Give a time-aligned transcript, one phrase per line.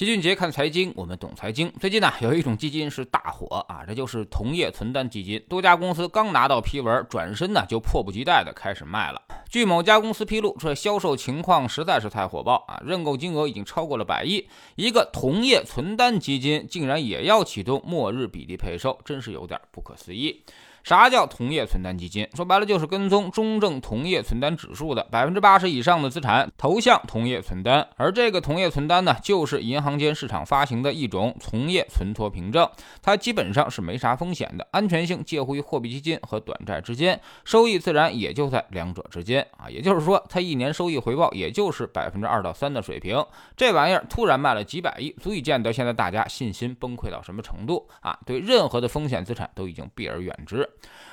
[0.00, 1.70] 齐俊杰看财经，我们懂财经。
[1.78, 5.38] 最近呢，有一种基金是大火啊，这就是同业存单基金。
[5.46, 9.20] 多家公司刚拿到批文，转身呢就迫不及待的开始卖了。
[9.50, 14.48] 据某家公司披露，这销售情况实在是太火爆啊，认购金额已经超过了百亿。
[14.74, 20.42] 一个同业存单基金竟然也要启动末日比例配售，真是有点不可思议。
[20.82, 22.28] 啥叫同业存单基金？
[22.34, 32.68] 说白了就是跟踪中证同业存单指数的百分之八十以上的资产投向同业存单，而这个同业存单呢，就是银行间市场发行的一种从业存托凭证，
[33.02, 43.24] 它基本上是没啥风险的，安全性介乎于货币基金和短债之间，收益自然也就在两者之间啊，也就是说，它一年收益回报也就是百分之二到三的水平。
[43.56, 48.18] 这玩意儿突然卖了几百亿，足以见得现在大家信心崩溃到什么程度啊！
[48.24, 50.68] 对任何的风险资产都已经避而远之。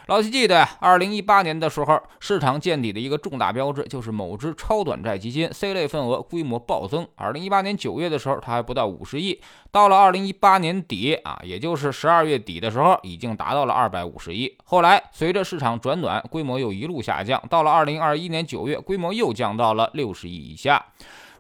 [0.07, 7.05] 老七记得，二零一八年的时候，市场见底的一个重大标志就是某只超短债基金 C 类份额规模暴增。
[7.16, 14.55] 二零一八年九月的时候，它还不到五十亿，到了二零一八年底啊，也就是十二月底的时候，已经达到了二百五十亿。
[14.63, 20.85] 后来随着市场转暖，规模又一路下降，到了二零二一年九月，规模又降到了六十亿以下。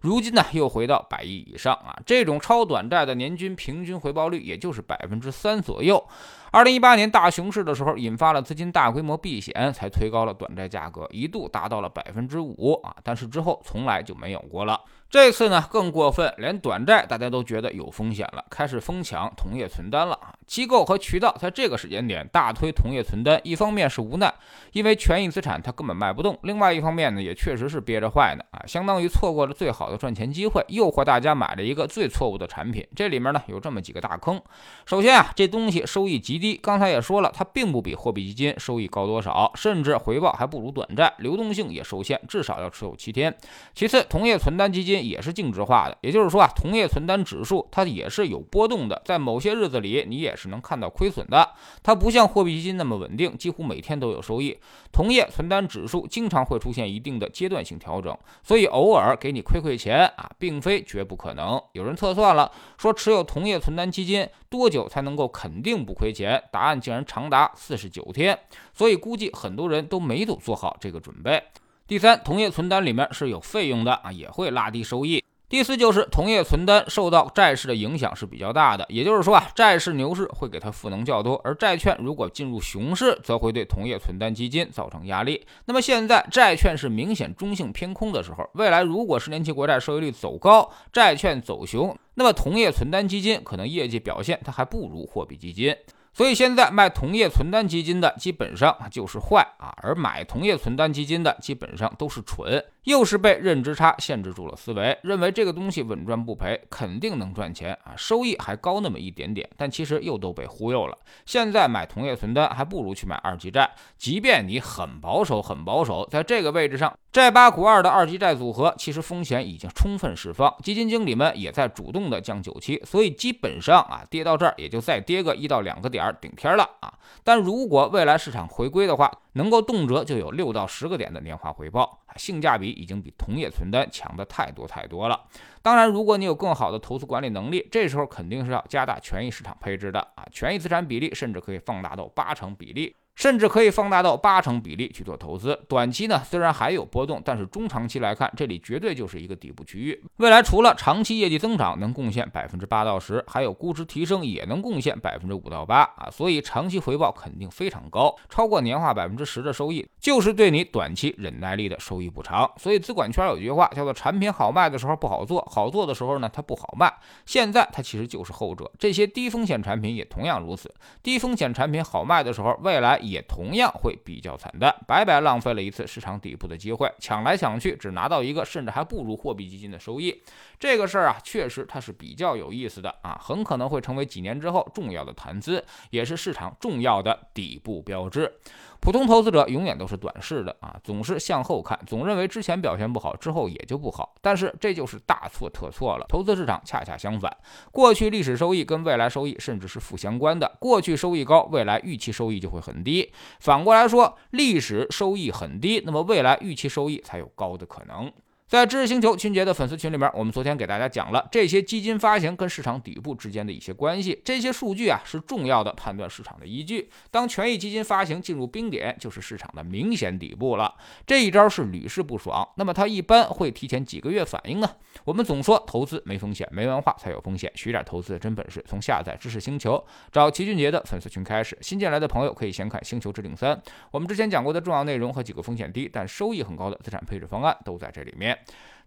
[0.01, 1.97] 如今呢，又回到百亿以上啊！
[2.05, 6.03] 这种超短债的年均平均回报率也就是百分之三左右。
[6.51, 12.95] 二零一八年大熊市的时候，引发了资金大规模避险，才推高了短债价格，一度达到了百分之五啊！
[13.03, 14.79] 但是之后从来就没有过了。
[15.09, 20.19] 这次呢更过分，连短债大家都觉得有风险了，开始疯抢同业存单了！
[20.45, 24.33] 机构和渠道在这个时间点大推同业存单，一方面是无奈，
[24.73, 32.85] 因为权益资产它根本卖不动；另外一方面呢，也确实是憋着坏呢啊，相当于错过了最好的赚钱机会，诱惑大家买了一个最错误的产品。
[32.93, 34.41] 这里面呢有这么几个大坑。
[34.85, 43.33] 首先啊，这东西收益极低，刚才也说了，它并不比货币基金收益高多少，甚至回报还不如短债，流动性也受限，至少要持有七天。
[43.73, 44.96] 其次，同业存单基金。
[45.05, 51.49] 也是净值化的，也就是说啊，同业存单指数它也是有波动的，在某些日子里你也是能看到亏损的。
[51.83, 54.57] 它不像货币基金那么稳定，几乎每天都有收益。
[54.91, 61.61] 同业存单指数经常会出现一定的阶段性调整，所以偶尔给你亏亏钱啊，并非绝不可能。
[61.73, 66.41] 有人测算了，说持有同业存单基金多久才能够肯定不亏钱？
[66.51, 68.37] 答案竟然长达四十九天，
[68.73, 71.43] 所以估计很多人都没有做好这个准备。
[71.87, 75.23] 第三，同业存单里面是有费用的啊，也会拉低收益。
[75.47, 85.47] 第四，就是同业存单受到债市的影响是比较大的，也就是说啊，债市牛市会给它赋能较多，而债券如果进入熊市，则会对同业存单基金造成压力。
[85.63, 95.73] 那么现在债券是明显中性偏空的时候，未来如果十年期国债收益率走高，债券走熊，那么同业存单基金可能业绩表现它还不如货币基金。
[96.17, 102.65] 所以现在卖同业存单基金的基本上就是坏啊，而买同业存单基金的基本上都是蠢。
[102.85, 110.97] 又是被认知差限制住了思维，认为这个东西稳赚不赔，肯定能赚钱啊，收益还高那么一点点，但其实又都被忽悠了。
[111.25, 126.93] 现在买同业存单还不如去买二级债，即便你很保守，很保守，在这个位置上，债八股二的二级债组合，其实风险已经充分释放，基金经理们也在主动的降久期，所以基本上啊，跌到这儿也就再跌个一到两个点儿顶天了啊。
[127.23, 135.19] 但如果未来市场回归的话，能够动辄就有六到十个点的年化回报，性价比已经比同业存单强的太多太多了。
[135.63, 142.95] 当然，如果你有更好的投资管理能力，这时候肯定是要加大权益市场配置的啊，权益资产比例甚至可以放大到八成比例。
[143.17, 145.59] 甚至可以放大到八成比例去做投资。
[145.67, 149.99] 短期呢，虽然还有波动，但是中长期来看，这里绝对就是一个底部区域。
[150.17, 162.47] 未来除了长期业绩增长能贡献百分之八到十，还有估值提升也能贡献百分之五到八啊，所以长期回报肯定非常高，超过年化百分之十的收益，就是对你短期忍耐力的收益补偿。
[162.57, 166.93] 所以资管圈有句话叫做“产品好卖的时候不好做，好做的时候呢它不好卖”。
[167.25, 170.71] 现在它其实就是后者，这些低风险产品也同样如此。
[171.01, 173.01] 低风险产品好卖的时候，未来。
[173.09, 180.21] 也同样会比较惨淡，白白浪费了一次市场底部的机会，抢来抢去只拿到一个，甚至还不如货币基金的收益。
[180.59, 188.31] 这个事儿啊，确实它是比较有意思的啊，很可能会成为几年之后重要的谈资，也是市场重要的底部标志。
[188.79, 194.15] 普通投资者永远都是短视的啊，总是向后看，总认为之前表现不好，之后也就不好。
[194.21, 196.05] 但是这就是大错特错了。
[196.07, 197.35] 投资市场恰恰相反，
[197.71, 200.55] 过去历史收益跟未来收益甚至是负相关的。
[200.59, 203.11] 过去收益高，未来预期收益就会很低。
[203.39, 208.11] 反过来说，历史收益很低，那么未来预期收益才有高的可能。
[208.47, 214.21] 在知识星球俊杰的粉丝群里面，我们昨天给大家讲了这些基金发行跟市场底部之间的一些关系。
[214.23, 216.89] 这些数据啊是重要的判断市场的依据。
[217.11, 220.73] 当权益基金发行进入冰点，就是市场的明显底部了。
[221.05, 222.47] 这一招是屡试不爽。
[222.55, 224.69] 那么它一般会提前几个月反应呢？
[225.03, 227.51] 我们总说投资没风险，没文化才有风险。
[227.53, 231.57] 学点投资的真本事，从下载知识星球找齐俊杰的粉丝群开始。
[231.59, 233.53] 新进来的朋友可以先看《星球置顶三》，
[233.91, 238.36] 我们之前讲过的重要内容和几个风险低但收益很高的资产配置方案都在这里面。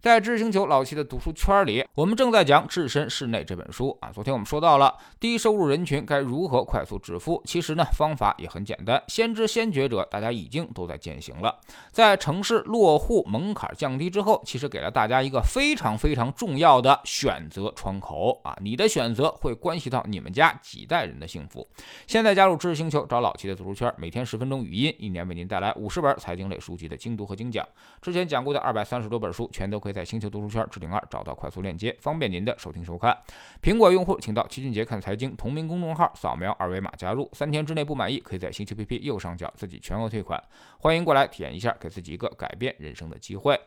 [0.00, 4.10] 在知识星球老七的读书圈里，我们正在讲《置身事内》这本书啊。
[4.10, 11.54] 昨天我们说到了低收入人群该如何快速致富，其实呢方法也很简单，先知先觉者大家已经都在践行了。
[11.92, 18.56] 在城市落户门槛降低之后，其实给了大家一个非常非常重要的选择窗口啊。
[18.62, 21.68] 你的选择会关系到你们家几代人的幸福。
[22.06, 27.62] 现在加入知识星球，找老七的读书圈，每天十分钟语音，一年为您带来五十本财经类书籍的精读和精讲。
[28.00, 29.92] 之前讲过的二百三十多本书，全都可以。
[29.92, 33.16] 在星球读书圈置顶二找到快速链接，方便您的收听收看。
[33.60, 37.28] 苹果用户请到齐俊杰看财经同名公众号，扫描二维码加入。
[37.32, 40.42] 三天之内不满意，可以在星球 P P 右上角自己全额退款。
[40.78, 43.60] 欢迎过来体验一下，给自己一个改变人生的机会。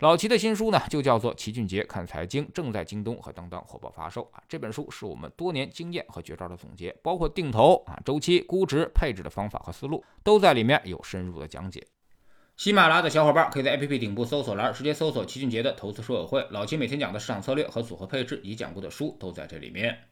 [0.00, 4.42] 老齐的新书呢，就叫做《齐俊杰看财经》，正在京东和当当火爆发售啊。
[4.48, 11.80] 这本书是我们多年经验和绝招的总结，包括定投啊、周期、估值、配置的方法和思路，都在里面有深入的讲解。
[12.56, 20.11] 喜马拉雅的小伙伴可以在 APP 顶部搜索栏直接搜索齐俊杰的投资书友会，老齐每天讲的市场策略和组合配置，已讲过的书都在这里面。